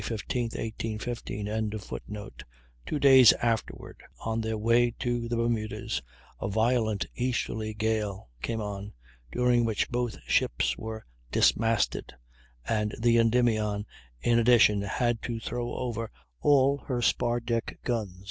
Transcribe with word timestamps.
15, 0.03 0.45
1815.] 0.55 2.31
Two 2.87 2.97
days 2.99 3.33
afterward, 3.33 4.01
on 4.25 4.41
their 4.41 4.57
way 4.57 4.89
to 4.97 5.29
the 5.29 5.35
Bermudas, 5.35 6.01
a 6.41 6.47
violent 6.49 7.05
easterly 7.13 7.75
gale 7.75 8.27
came 8.41 8.59
on, 8.59 8.93
during 9.31 9.63
which 9.63 9.91
both 9.91 10.17
ships 10.25 10.75
were 10.75 11.05
dismasted, 11.31 12.15
and 12.67 12.95
the 12.99 13.19
Endymion 13.19 13.85
in 14.19 14.39
addition 14.39 14.81
had 14.81 15.21
to 15.21 15.39
throw 15.39 15.71
over 15.75 16.09
all 16.39 16.79
her 16.87 16.99
spar 17.03 17.39
deck 17.39 17.77
guns. 17.83 18.17